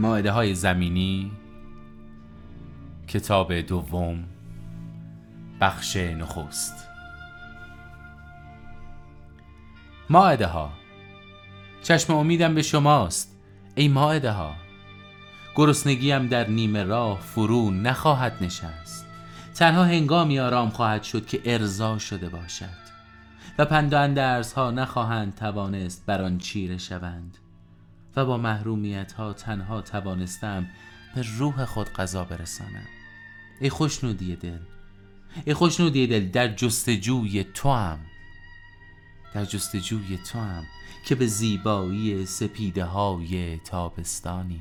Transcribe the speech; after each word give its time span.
ماعده 0.00 0.30
های 0.30 0.54
زمینی. 0.54 1.30
کتاب 3.08 3.60
دوم 3.60 4.24
بخش 5.60 5.96
نخست. 5.96 6.88
ماعده 10.10 10.46
ها 10.46 10.72
چشم 11.82 12.14
امیدم 12.14 12.54
به 12.54 12.62
شماست 12.62 13.36
ای 13.74 13.88
ماعده 13.88 14.32
ها 14.32 14.54
گرسنگیم 15.54 16.26
در 16.26 16.48
نیمه 16.48 16.84
راه 16.84 17.20
فرو 17.20 17.70
نخواهد 17.70 18.36
نشست. 18.40 19.06
تنها 19.54 19.84
هنگامی 19.84 20.40
آرام 20.40 20.70
خواهد 20.70 21.02
شد 21.02 21.26
که 21.26 21.40
ارضا 21.44 21.98
شده 21.98 22.28
باشد. 22.28 22.80
و 23.58 23.64
پند 23.64 23.94
و 23.94 24.42
ها 24.56 24.70
نخواهند 24.70 25.34
توانست 25.34 26.06
بر 26.06 26.22
آن 26.22 26.38
چیره 26.38 26.78
شوند. 26.78 27.38
و 28.16 28.24
با 28.24 28.36
محرومیت 28.36 29.12
ها 29.12 29.32
تنها 29.32 29.82
توانستم 29.82 30.66
به 31.14 31.24
روح 31.38 31.64
خود 31.64 31.92
غذا 31.92 32.24
برسانم. 32.24 32.86
ای 33.60 33.70
خوشنودی 33.70 34.36
دل 34.36 34.58
ای 35.44 35.54
خوشنودی 35.54 36.06
دل 36.06 36.28
در 36.28 36.48
جستجوی 36.48 37.44
تو 37.44 37.72
هم 37.72 37.98
در 39.34 39.44
جستجوی 39.44 40.18
تو 40.32 40.38
هم 40.38 40.64
که 41.04 41.14
به 41.14 41.26
زیبایی 41.26 42.26
سپیده 42.26 42.84
های 42.84 43.58
تابستانی. 43.58 44.60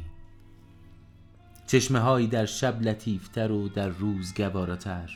چشمه 1.68 2.00
هایی 2.00 2.28
در 2.28 2.46
شب 2.46 2.82
لطیفتر 2.82 3.52
و 3.52 3.70
در 3.70 3.90
روز 3.90 4.34
گواراتر. 4.34 5.10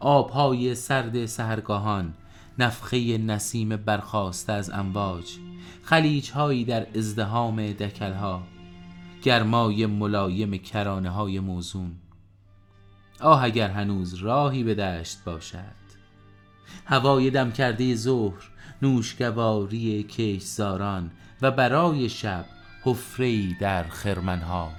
آبهای 0.00 0.74
سرد 0.74 1.26
سهرگاهان 1.26 2.14
نفخه 2.58 3.18
نسیم 3.18 3.76
برخواسته 3.76 4.52
از 4.52 4.70
امواج 4.70 5.24
خلیج 5.82 6.30
هایی 6.30 6.64
در 6.64 6.86
ازدهام 6.94 7.72
دکلها 7.72 8.42
گرمای 9.22 9.86
ملایم 9.86 10.58
کرانه 10.58 11.10
های 11.10 11.40
موزون. 11.40 11.92
آه 13.20 13.44
اگر 13.44 13.68
هنوز 13.68 14.14
راهی 14.14 14.64
به 14.64 14.74
دشت 14.74 15.18
باشد. 15.24 15.86
هوای 16.86 17.30
دم 17.30 17.52
کرده 17.52 17.94
ظهر 17.94 18.50
نوشگواری 18.82 20.02
کشزاران 20.02 21.10
و 21.42 21.50
برای 21.50 22.08
شب 22.08 22.44
حفره 22.84 23.58
در 23.60 23.82
خرمنها. 23.82 24.72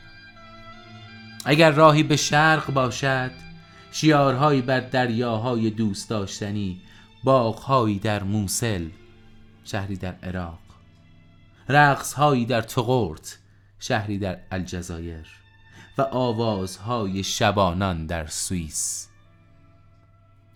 اگر 1.45 1.71
راهی 1.71 2.03
به 2.03 2.15
شرق 2.15 2.73
باشد 2.73 3.31
شیارهایی 3.91 4.61
بر 4.61 4.79
دریاهای 4.79 5.69
دوست 5.69 6.09
داشتنی 6.09 6.81
باغهایی 7.23 7.99
در 7.99 8.23
موسل 8.23 8.89
شهری 9.63 9.95
در 9.95 10.15
عراق. 10.23 10.59
رقصهایی 11.69 12.45
در 12.45 12.61
تغورت 12.61 13.39
شهری 13.79 14.17
در 14.17 14.39
الجزایر. 14.51 15.27
و 15.97 16.01
آوازهای 16.01 17.23
شبانان 17.23 18.05
در 18.05 18.27
سوئیس. 18.27 19.07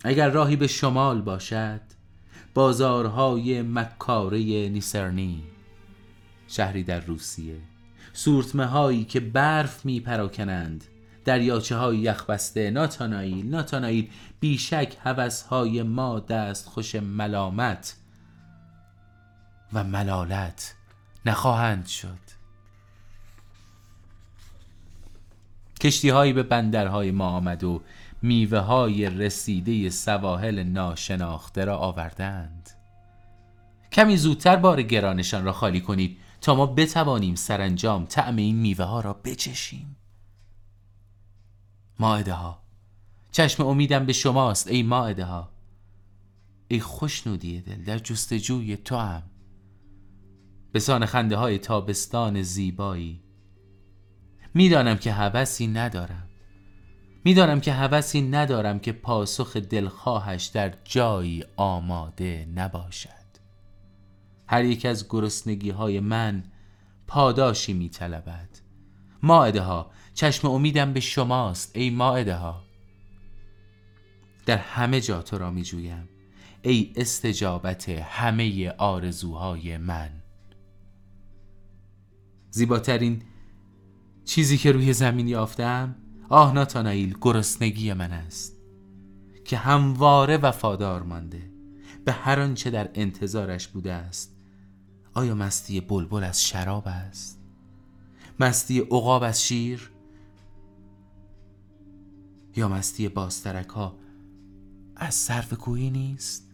اگر 0.04 0.30
راهی 0.30 0.56
به 0.56 0.68
شمال 0.68 1.22
باشد 1.22 1.82
بازارهای 2.54 3.62
مکاره 3.62 4.70
نیسرنی 4.70 5.44
شهری 6.48 6.84
در 6.84 7.00
روسیه. 7.00 7.62
سورتمه 8.14 8.66
هایی 8.66 9.04
که 9.06 9.20
برف 9.20 9.86
می 9.86 10.00
پراکنند 10.00 10.84
دریاچه 11.26 11.76
های 11.76 11.98
یخبسته 11.98 12.72
ناتانایل 12.72 13.50
ناتانایل 13.50 14.10
بیشک 14.40 14.98
هوس 15.04 15.42
های 15.42 15.84
ما 15.84 16.20
دست 16.20 16.68
خوش 16.68 16.96
ملامت 16.96 17.96
و 19.74 19.84
ملالت 19.84 20.76
نخواهند 21.26 21.86
شد. 21.86 22.42
کشتی 25.82 26.10
هایی 26.10 26.34
به 26.34 26.44
بندرهای 26.44 27.12
ما 27.12 27.30
آمد 27.30 27.64
و 27.64 27.82
میوه 28.22 28.60
های 28.60 29.10
رسیده 29.10 29.90
سواحل 29.90 30.64
ناشناخته 30.64 31.66
را 31.66 31.78
آوردند. 31.78 32.70
کمی 33.92 34.18
زودتر 34.18 34.56
بار 34.56 34.82
گرانشان 34.82 35.46
را 35.46 35.52
خالی 35.52 35.82
کنید 35.82 36.18
تا 36.42 36.56
ما 36.56 36.66
بتوانیم 36.66 37.36
سرانجام 37.36 38.06
طعم 38.06 38.36
این 38.36 38.56
میوه 38.56 38.86
ها 38.86 39.00
را 39.00 39.14
بچشیم. 39.14 39.96
ماعده 42.02 42.34
ها 42.34 42.64
چشم 43.32 43.64
امیدم 43.64 44.06
به 44.06 44.14
شماست 44.14 44.68
ای 44.68 44.84
ماعده 44.84 45.26
ها 45.26 45.52
ای 46.68 46.80
خوشنودی 46.80 47.62
دل 47.62 47.84
در 47.84 47.98
جستجوی 47.98 48.78
تو 48.78 48.98
هم 48.98 49.24
به 50.72 50.80
سان 50.80 51.06
خنده 51.06 51.38
های 51.38 51.58
تابستان 51.58 52.42
زیبایی. 52.42 53.24
می‌دانم 54.54 54.98
که 54.98 55.12
هوسی 55.12 55.68
ندارم. 55.68 56.30
می‌دانم 57.26 57.60
که 57.60 57.74
هوسی 57.74 58.22
ندارم 58.22 58.80
که 58.80 58.92
پاسخ 58.92 59.58
دلخواهش 59.58 60.46
در 60.46 60.74
جایی 60.84 61.44
آماده 61.56 62.48
نباشد. 62.56 63.10
هر 64.48 64.66
یک 64.66 64.86
از 64.86 65.08
گرسنگی 65.10 65.70
های 65.70 66.00
من 66.00 66.44
پاداشی 67.08 67.74
میطلبد. 67.74 68.50
ماعده 69.24 69.62
ها 69.62 69.92
چشم 70.14 70.48
امیدم 70.48 70.94
به 70.94 71.00
شماست 71.00 71.72
ای 71.76 71.90
ماعده 71.90 72.36
ها 72.36 72.64
در 74.46 74.58
همه 74.58 75.02
جا 75.02 75.22
تو 75.22 75.38
را 75.38 75.52
می 75.52 75.64
جویم 75.64 76.10
ای 76.62 76.94
استجابت 76.96 77.90
همه 77.90 78.70
آرزوهای 78.70 79.78
من. 79.78 80.10
زیباترین 82.50 83.22
چیزی 84.26 84.58
که 84.58 84.72
روی 84.72 84.94
زمین 84.94 85.28
یافتم 85.28 85.96
آه 86.30 86.54
ناتانائیل 86.54 87.18
گرسنگی 87.22 87.94
من 87.94 88.12
است. 88.12 88.58
که 89.46 89.58
همواره 89.58 90.38
وفادار 90.38 91.04
مانده 91.04 91.52
به 92.06 92.12
هر 92.12 92.40
آنچه 92.40 92.70
در 92.70 92.90
انتظارش 92.94 93.68
بوده 93.68 93.94
است. 93.94 94.36
آیا 95.14 95.36
مستی 95.36 95.82
بلبل 95.82 96.24
از 96.24 96.44
شراب 96.44 96.88
است؟ 96.88 97.40
مستی 98.40 98.80
عقاب 98.80 99.24
از 99.24 99.44
شیر؟ 99.44 99.92
یا 102.56 102.70
مستی 102.70 103.10
باسترک 103.10 103.70
ها 103.70 103.98
از 104.96 105.16
صرف 105.16 105.54
کوهی 105.54 105.90
نیست؟ 105.90 106.52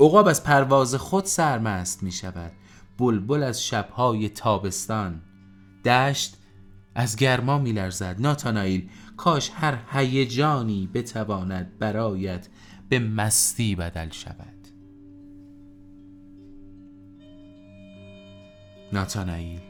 عقاب 0.00 0.26
از 0.26 0.44
پرواز 0.44 0.94
خود 0.94 1.24
سرمست 1.24 2.02
می 2.02 2.12
شود 2.12 2.52
بلبل 2.98 3.42
از 3.42 3.64
شبهای 3.64 4.28
تابستان. 4.28 5.22
دشت 5.84 6.36
از 6.94 7.16
گرما 7.16 7.58
می 7.58 7.72
لرزد 7.72 8.16
ناتانائیل 8.18 8.90
کاش 9.16 9.50
هر 9.54 9.78
هیجانی 9.92 10.90
بتواند 10.94 11.78
برایت 11.78 12.48
به 12.88 12.98
مستی 12.98 13.74
بدل 13.74 14.10
شود. 14.10 14.68
ناتانائیل 18.92 19.60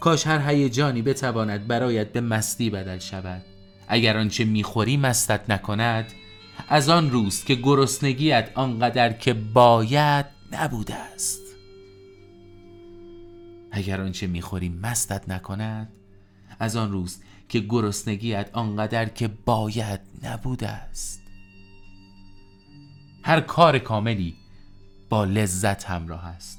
کاش 0.00 0.26
هر 0.26 0.50
هیجانی 0.50 1.02
بتواند 1.02 1.66
برایت 1.66 2.12
به 2.12 2.20
مستی 2.20 2.70
بدل 2.70 2.98
شود. 2.98 3.55
اگر 3.88 4.16
آنچه 4.16 4.44
می‌خوری 4.44 4.96
مستت 4.96 5.50
نکند 5.50 6.12
از 6.68 6.88
آن 6.88 7.10
روست 7.10 7.46
که 7.46 7.54
گرسنگیت 7.54 8.50
آنقدر 8.54 9.12
که 9.12 9.34
باید 9.34 10.26
نبوده 10.52 10.94
است. 10.94 11.40
اگر 13.72 14.00
آنچه 14.00 14.26
می‌خوری 14.26 14.68
مستت 14.68 15.28
نکند 15.28 15.92
از 16.58 16.76
آن 16.76 16.92
روست 16.92 17.24
که 17.48 17.60
گرسنگیت 17.60 18.50
آنقدر 18.52 19.04
که 19.08 19.28
باید 19.28 20.00
نبوده 20.22 20.68
است. 20.68 21.22
هر 23.22 23.40
کار 23.40 23.78
کاملی 23.78 24.34
با 25.08 25.24
لذت 25.24 25.84
همراه 25.84 26.24
است 26.24 26.58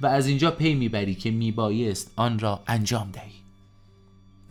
و 0.00 0.06
از 0.06 0.26
اینجا 0.26 0.50
پی 0.50 0.74
می‌بری 0.74 1.14
که 1.14 1.30
میبایست 1.30 2.12
آن 2.16 2.38
را 2.38 2.62
انجام 2.66 3.10
دهی. 3.10 3.45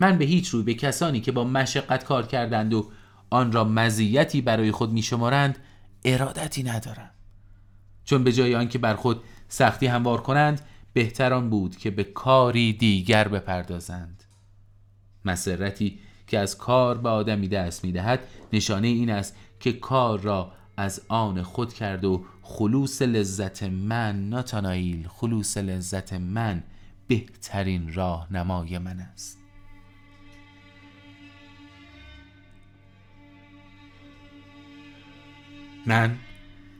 من 0.00 0.18
به 0.18 0.24
هیچ 0.24 0.48
روی 0.48 0.62
به 0.62 0.74
کسانی 0.74 1.20
که 1.20 1.32
با 1.32 1.44
مشقت 1.44 2.04
کار 2.04 2.26
کردند 2.26 2.74
و 2.74 2.90
آن 3.30 3.52
را 3.52 3.64
مزیتی 3.64 4.40
برای 4.40 4.70
خود 4.70 4.92
میشمارند 4.92 5.58
ارادتی 6.04 6.62
ندارم. 6.62 7.10
چون 8.04 8.24
به 8.24 8.32
جای 8.32 8.54
آنکه 8.54 8.78
بر 8.78 8.94
خود 8.94 9.22
سختی 9.48 9.86
هموار 9.86 10.20
کنند 10.20 10.60
بهتران 10.92 11.50
بود 11.50 11.76
که 11.76 11.90
به 11.90 12.04
کاری 12.04 12.72
دیگر 12.72 13.28
بپردازند. 13.28 14.24
مسرتی 15.24 15.98
که 16.26 16.38
از 16.38 16.58
کار 16.58 16.98
به 16.98 17.08
آدمی 17.08 17.48
دست 17.48 17.84
می‌دهد 17.84 18.20
نشانه 18.52 18.88
این 18.88 19.10
است 19.10 19.36
که 19.60 19.72
کار 19.72 20.20
را 20.20 20.52
از 20.76 21.02
آن 21.08 21.42
خود 21.42 21.72
کرد 21.72 22.04
و 22.04 22.24
خلوص 22.42 23.02
لذت 23.02 23.62
من 23.62 24.28
ناتانائیل 24.28 25.08
خلوص 25.08 25.56
لذت 25.56 26.12
من 26.12 26.62
بهترین 27.08 27.94
راه 27.94 28.26
نمای 28.30 28.78
من 28.78 29.00
است. 29.00 29.45
من. 35.86 36.16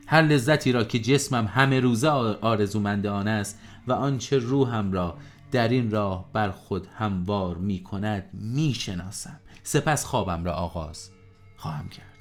هر 0.07 0.21
لذتی 0.21 0.71
را 0.71 0.83
که 0.83 0.99
جسمم 0.99 1.45
همه 1.45 1.79
روزه 1.79 2.09
آرزومند 2.41 3.07
آن 3.07 3.27
است 3.27 3.59
و 3.87 3.93
آنچه 3.93 4.37
روحم 4.37 4.91
را 4.91 5.17
در 5.51 5.67
این 5.69 5.91
راه 5.91 6.29
بر 6.33 6.51
خود 6.51 6.87
هموار 6.97 7.57
می 7.57 7.83
کند 7.83 8.29
می 8.33 8.73
شناسم. 8.73 9.39
سپس 9.63 10.05
خوابم 10.05 10.43
را 10.43 10.53
آغاز 10.53 11.09
خواهم 11.57 11.89
کرد. 11.89 12.17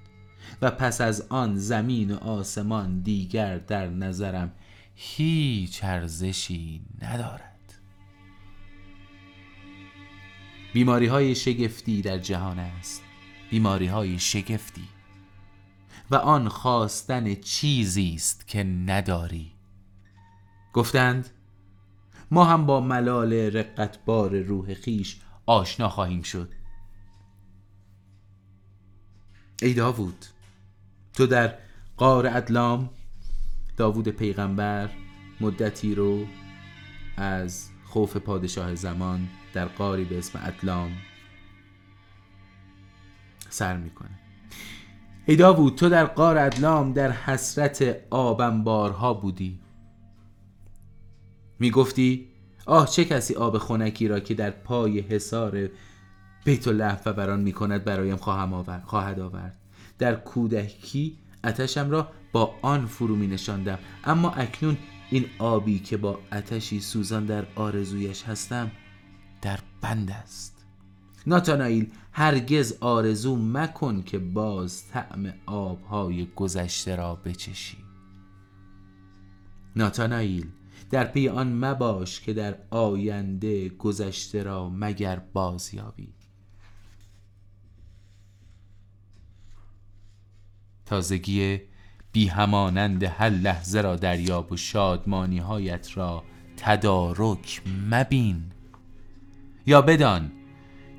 و 0.63 0.71
پس 0.71 1.01
از 1.01 1.27
آن 1.29 1.57
زمین 1.57 2.11
و 2.11 2.17
آسمان 2.17 3.01
دیگر 3.01 3.59
در 3.59 3.87
نظرم 3.87 4.53
هیچ 4.95 5.85
ارزشی 5.85 6.81
ندارد. 7.03 7.75
بیماری 10.73 11.07
های 11.07 11.35
شگفتی 11.35 12.03
در 12.03 12.19
جهان 12.19 12.59
است. 12.59 13.03
بیماری 13.51 13.87
های 13.87 14.19
شگفتی. 14.19 14.96
و 16.11 16.15
آن 16.15 16.49
خواستن 16.49 17.35
چیزی 17.35 18.15
است 18.15 18.49
که 18.49 18.65
نداری. 18.65 19.53
گفتند 20.73 21.31
ما 22.31 22.45
هم 22.45 22.67
با 22.67 22.81
ملال 22.81 23.33
رقتبار 23.33 24.41
روح 24.41 24.75
خیش 24.75 25.21
آشنا 25.47 25.89
خواهیم 25.89 26.23
شد. 26.23 26.53
ای 29.63 29.75
داوود 29.75 30.27
تو 31.13 31.27
در 31.27 31.55
قار 31.97 32.27
ادلام 32.27 32.91
داوود 33.77 34.09
پیغمبر 34.09 34.91
مدتی 35.41 35.95
رو 35.95 36.27
از 37.17 37.71
خوف 37.85 38.17
پادشاه 38.17 38.75
زمان 38.75 39.29
در 39.53 39.65
قاری 39.65 40.05
به 40.05 40.19
اسم 40.19 40.41
ادلام 40.43 40.93
سر 43.49 43.77
می‌کنه. 43.77 44.26
ای 45.29 45.37
داوود 45.37 45.75
تو 45.75 45.89
در 45.89 46.05
قار 46.05 46.39
ادلام 46.39 46.93
در 46.93 47.11
حسرت 47.11 47.97
آبنبارها 48.11 49.15
بودی. 49.15 49.61
می‌گفتی 51.59 52.29
آه 52.67 52.89
چه 52.89 53.05
کسی 53.05 53.35
آب 53.35 53.59
خونکی 53.59 54.09
را 54.09 54.21
که 54.21 54.35
در 54.35 54.51
پای 54.51 55.01
حصار 55.01 55.69
بیت 56.45 56.69
الله 56.69 56.99
و 57.07 57.13
بران 57.13 57.41
می 57.41 57.53
کند 57.53 57.85
برایم 57.85 58.17
خواهم 58.17 58.55
آورد 58.55 58.83
خواهد 58.85 59.21
آورد؟ 59.21 59.57
در 59.99 60.15
کودکی 60.15 61.19
اتشم 61.45 61.91
را 61.91 62.09
با 62.33 62.55
آن 62.63 62.87
فرو 62.87 63.17
می 63.17 63.27
نشاندم 63.27 63.79
اما 64.05 64.31
اکنون 64.31 64.77
این 65.11 65.25
آبی 65.39 65.79
که 65.79 65.97
با 65.97 66.19
اتشی 66.33 66.81
سوزان 66.81 67.27
در 67.27 67.47
آرزویش 67.55 68.23
هستم 68.23 68.71
در 69.43 69.59
بند 69.83 70.11
است. 70.11 70.56
ناتانائیل 71.27 71.91
هرگز 72.13 72.75
آرزو 72.81 73.37
مکن 73.37 74.03
که 74.03 74.19
باز 74.19 74.89
طعم 74.89 75.35
آبهای 75.47 76.27
گذشته 76.37 76.97
را 76.97 77.15
بچشی. 77.15 77.77
ناتانائیل 79.77 80.47
در 80.91 81.05
پی 81.05 81.29
آن 81.29 81.65
مباش 81.65 82.21
که 82.21 82.33
در 82.33 82.57
آینده 82.71 83.69
گذشته 83.69 84.43
را 84.43 84.71
مگر 84.71 85.17
بازیابی. 85.33 86.09
تازگی 90.87 91.61
بی 92.13 92.27
همانند 92.27 93.03
هر 93.03 93.31
لحظه 93.31 93.81
را 93.81 93.97
دریاب 93.97 94.53
و 94.53 94.57
شادمانی 94.57 95.39
هایت 95.39 95.97
را 95.97 96.25
تدارک 96.57 97.63
مبین. 97.91 98.43
یا 99.67 99.83
بدان 99.83 100.33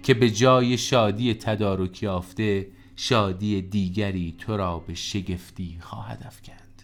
که 0.07 0.13
به 0.13 0.29
جای 0.29 0.77
شادی 0.77 1.33
تدارک 1.33 2.03
یافته 2.03 2.67
شادی 2.95 3.61
دیگری 3.61 4.35
تو 4.37 4.57
را 4.57 4.79
به 4.79 4.93
شگفتی 4.93 5.77
خواهد 5.79 6.23
افکند. 6.25 6.83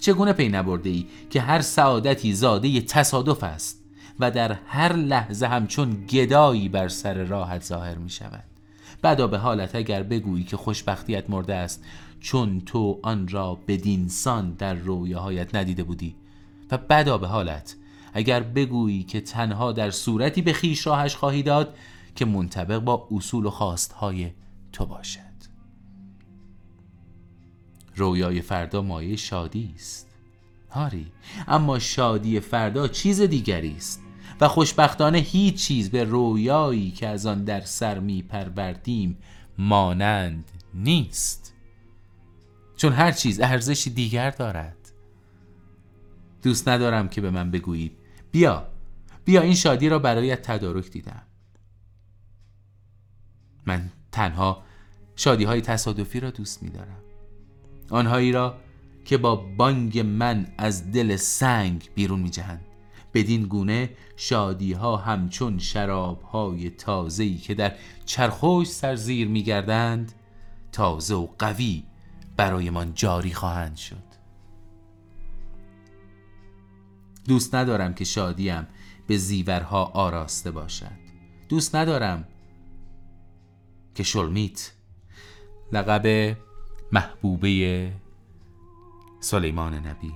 چگونه 0.00 0.32
پی 0.32 0.48
نبرده 0.48 0.90
ای 0.90 1.06
که 1.30 1.40
هر 1.40 1.60
سعادتی 1.60 2.32
زاده 2.32 2.80
تصادف 2.80 3.42
است 3.42 3.84
و 4.20 4.30
در 4.30 4.52
هر 4.66 4.92
لحظه 4.92 5.46
همچون 5.46 6.06
گدایی 6.06 6.68
بر 6.68 6.88
سر 6.88 7.14
راحت 7.24 7.62
ظاهر 7.64 7.94
می 7.94 8.10
شود 8.10 8.44
بدا 9.02 9.26
به 9.26 9.38
حالت 9.38 9.74
اگر 9.74 10.02
بگویی 10.02 10.44
که 10.44 10.56
خوشبختیت 10.56 11.30
مرده 11.30 11.54
است 11.54 11.84
چون 12.20 12.60
تو 12.60 13.00
آن 13.02 13.28
را 13.28 13.58
بدینسان 13.68 14.52
در 14.52 14.74
رویاهایت 14.74 15.54
ندیده 15.54 15.84
بودی. 15.84 16.16
و 16.70 16.78
بدا 16.78 17.18
به 17.18 17.26
حالت 17.26 17.76
اگر 18.12 18.40
بگویی 18.40 19.02
که 19.02 19.20
تنها 19.20 19.72
در 19.72 19.90
صورتی 19.90 20.42
به 20.42 20.52
خیش 20.52 20.86
راهش 20.86 21.16
خواهی 21.16 21.42
داد 21.42 21.74
که 22.14 22.24
منطبق 22.24 22.78
با 22.78 23.08
اصول 23.10 23.46
و 23.46 23.50
خواستهای 23.50 24.30
تو 24.72 24.86
باشد. 24.86 25.20
رویای 27.96 28.40
فردا 28.40 28.82
مایه 28.82 29.16
شادی 29.16 29.72
است. 29.74 30.08
هاری 30.70 31.12
اما 31.48 31.78
شادی 31.78 32.40
فردا 32.40 32.88
چیز 32.88 33.20
دیگری 33.20 33.76
است. 33.76 34.00
و 34.40 34.48
خوشبختانه 34.48 35.18
هیچ 35.18 35.66
چیز 35.66 35.90
به 35.90 36.04
رویایی 36.04 36.90
که 36.90 37.08
از 37.08 37.26
آن 37.26 37.44
در 37.44 37.60
سر 37.60 37.98
می 37.98 38.22
پروردیم 38.22 39.18
مانند 39.58 40.50
نیست. 40.74 41.54
چون 42.76 42.92
هر 42.92 43.12
چیز 43.12 43.40
ارزشی 43.40 43.90
دیگر 43.90 44.30
دارد. 44.30 44.76
دوست 46.42 46.68
ندارم 46.68 47.08
که 47.08 47.20
به 47.20 47.30
من 47.30 47.50
بگویید 47.50 47.92
بیا 48.32 48.66
بیا 49.24 49.40
این 49.40 49.54
شادی 49.54 49.88
را 49.88 49.98
برایت 49.98 50.42
تدارک 50.42 50.90
دیدم. 50.90 51.22
من 53.66 53.90
تنها 54.12 54.62
شادی 55.16 55.44
های 55.44 55.60
تصادفی 55.60 56.20
را 56.20 56.30
دوست 56.30 56.62
می 56.62 56.70
دارم 56.70 57.02
آنهایی 57.90 58.32
را 58.32 58.56
که 59.04 59.16
با 59.16 59.36
بانگ 59.36 59.98
من 59.98 60.46
از 60.58 60.92
دل 60.92 61.16
سنگ 61.16 61.90
بیرون 61.94 62.20
می 62.20 62.30
جهند 62.30 62.64
بدین 63.14 63.42
گونه 63.42 63.90
شادی 64.16 64.72
ها 64.72 64.96
همچون 64.96 65.58
شراب 65.58 66.22
های 66.22 66.70
تازه‌ای 66.70 67.36
که 67.36 67.54
در 67.54 67.72
چرخوش 68.04 68.68
سرزیر 68.68 69.28
می 69.28 69.42
گردند 69.42 70.12
تازه 70.72 71.14
و 71.14 71.28
قوی 71.38 71.84
برایمان 72.36 72.94
جاری 72.94 73.32
خواهند 73.32 73.76
شد. 73.76 74.14
دوست 77.28 77.54
ندارم 77.54 77.94
که 77.94 78.04
شادیم 78.04 78.66
به 79.06 79.16
زیورها 79.16 79.84
آراسته 79.84 80.50
باشد. 80.50 81.04
دوست 81.48 81.74
ندارم 81.74 82.28
که 83.94 84.02
شلمیت 84.02 84.72
لقب 85.72 86.36
محبوبه 86.92 87.92
سلیمان 89.20 89.74
نبی. 89.74 90.12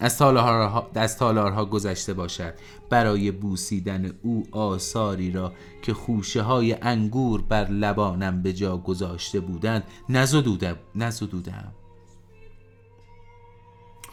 از 0.00 0.18
تالارها, 0.18 0.90
از 0.94 1.18
تالارها 1.18 1.64
گذشته 1.64 2.14
باشد. 2.14 2.54
برای 2.90 3.30
بوسیدن 3.30 4.12
او 4.22 4.46
آثاری 4.52 5.30
را 5.30 5.52
که 5.82 5.94
خوشه 5.94 6.42
های 6.42 6.76
انگور 6.82 7.42
بر 7.42 7.64
لبانم 7.64 8.42
به 8.42 8.52
جا 8.52 8.76
گذاشته 8.76 9.40
بودند 9.40 9.84
نزدودم 10.08 11.72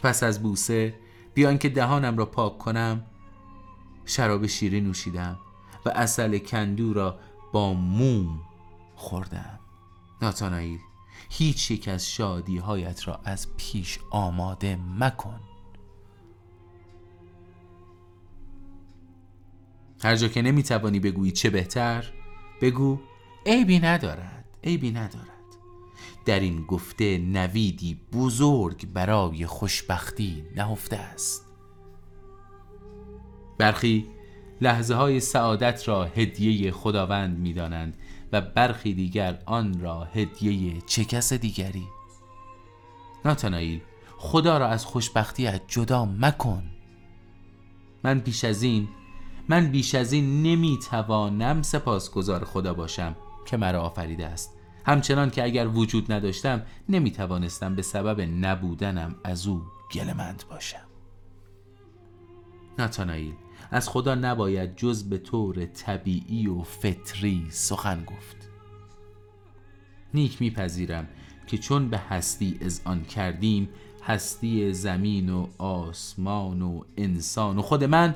پس 0.02 0.22
از 0.22 0.42
بوسه 0.42 0.94
بیان 1.34 1.58
که 1.58 1.68
دهانم 1.68 2.16
را 2.16 2.26
پاک 2.26 2.58
کنم 2.58 3.04
شراب 4.04 4.46
شیری 4.46 4.80
نوشیدم 4.80 5.38
و 5.86 5.88
اصل 5.88 6.38
کندو 6.38 6.92
را 6.92 7.18
با 7.52 7.72
موم 7.72 8.40
خوردم. 8.96 9.58
ناتانایل 10.22 10.78
هیچ 11.30 11.70
یک 11.70 11.88
از 11.88 12.10
شادی 12.10 12.58
هایت 12.58 13.08
را 13.08 13.20
از 13.24 13.56
پیش 13.56 13.98
آماده 14.10 14.78
مکن. 14.98 15.40
هر 20.04 20.16
جا 20.16 20.28
که 20.28 20.42
نمی‌توانی 20.42 21.00
بگویی 21.00 21.32
چه 21.32 21.50
بهتر 21.50 22.12
بگو 22.60 22.98
عیبی 23.46 23.78
ندارد 23.78 24.44
عیبی 24.64 24.90
ندارد. 24.90 25.28
در 26.24 26.40
این 26.40 26.62
گفته 26.66 27.18
نویدی 27.18 28.00
بزرگ 28.12 28.92
برای 28.92 29.46
خوشبختی 29.46 30.44
نهفته 30.56 30.96
است. 30.96 31.46
برخی 33.58 34.10
لحظه 34.62 34.94
های 34.94 35.20
سعادت 35.20 35.88
را 35.88 36.04
هدیه 36.04 36.70
خداوند 36.70 37.38
می 37.38 37.52
دانند 37.52 37.96
و 38.32 38.40
برخی 38.40 38.94
دیگر 38.94 39.42
آن 39.46 39.80
را 39.80 40.04
هدیه 40.04 40.80
چه 40.86 41.04
کس 41.04 41.32
دیگری. 41.32 41.84
ناتانائیل 43.24 43.80
خدا 44.16 44.58
را 44.58 44.68
از 44.68 44.84
خوشبختیت 44.84 45.62
جدا 45.68 46.04
مکن. 46.04 46.62
من 48.04 48.18
بیش 48.18 48.44
از 48.44 48.62
این 48.62 48.88
من 49.48 49.70
بیش 49.70 49.94
از 49.94 50.12
این 50.12 50.42
نمی‌توانم 50.42 51.62
سپاسگزار 51.62 52.44
خدا 52.44 52.74
باشم 52.74 53.16
که 53.46 53.56
مرا 53.56 53.82
آفریده 53.82 54.26
است. 54.26 54.58
همچنان 54.86 55.30
که 55.30 55.44
اگر 55.44 55.68
وجود 55.68 56.12
نداشتم 56.12 56.62
نمی‌توانستم 56.88 57.74
به 57.74 57.82
سبب 57.82 58.20
نبودنم 58.20 59.14
از 59.24 59.46
او 59.46 59.62
گلمند 59.92 60.44
باشم. 60.50 60.86
ناتانائیل 62.78 63.34
از 63.72 63.88
خدا 63.88 64.14
نباید 64.14 64.76
جز 64.76 65.04
به 65.08 65.18
طور 65.18 65.66
طبیعی 65.66 66.46
و 66.46 66.62
فطری 66.62 67.46
سخن 67.50 68.04
گفت. 68.04 68.36
نیک 70.14 70.42
میپذیرم 70.42 71.08
که 71.46 71.58
چون 71.58 71.88
به 71.88 71.98
هستی 71.98 72.58
از 72.64 72.80
آن 72.84 73.04
کردیم 73.04 73.68
هستی 74.04 74.72
زمین 74.72 75.30
و 75.30 75.46
آسمان 75.58 76.62
و 76.62 76.82
انسان 76.96 77.58
و 77.58 77.62
خود 77.62 77.84
من 77.84 78.14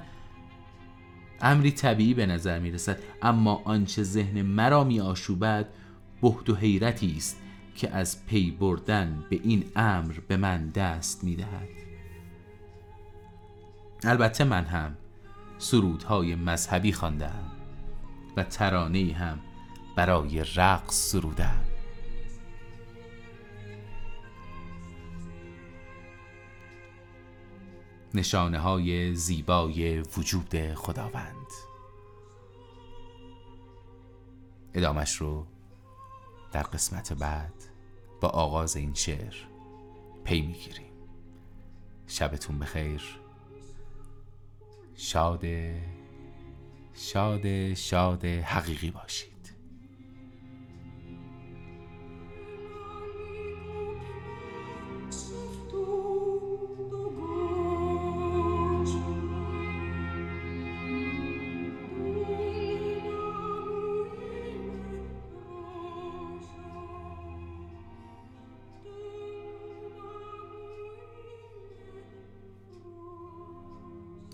امری 1.40 1.70
طبیعی 1.70 2.14
به 2.14 2.26
نظر 2.26 2.58
می 2.58 2.70
رسد 2.70 2.98
اما 3.22 3.62
آنچه 3.64 4.02
ذهن 4.02 4.42
مرا 4.42 4.84
می 4.84 5.00
آشوبد 5.00 5.68
بهد 6.22 6.50
و 6.50 6.54
حیرتی 6.54 7.14
است 7.16 7.40
که 7.74 7.90
از 7.90 8.26
پی 8.26 8.50
بردن 8.50 9.24
به 9.30 9.40
این 9.42 9.64
امر 9.76 10.14
به 10.28 10.36
من 10.36 10.68
دست 10.68 11.24
می 11.24 11.36
دهد 11.36 11.68
البته 14.04 14.44
من 14.44 14.64
هم 14.64 14.96
سرودهای 15.58 16.34
مذهبی 16.34 16.92
خواندم 16.92 17.52
و 18.36 18.42
ترانه 18.42 19.12
هم 19.12 19.40
برای 19.96 20.44
رقص 20.56 21.12
سرودم 21.12 21.64
نشانه 28.14 28.58
های 28.58 29.14
زیبای 29.14 30.00
وجود 30.00 30.74
خداوند. 30.74 31.46
ادامش 34.74 35.16
رو 35.16 35.46
در 36.52 36.62
قسمت 36.62 37.12
بعد 37.12 37.54
با 38.20 38.28
آغاز 38.28 38.76
این 38.76 38.94
شعر 38.94 39.34
پی 40.24 40.40
می‌گیریم. 40.40 40.92
شبتون 42.06 42.58
بخیر. 42.58 43.02
شاد 44.96 45.44
شاد 46.94 47.74
شاد 47.74 48.24
حقیقی 48.24 48.90
باشید. 48.90 49.35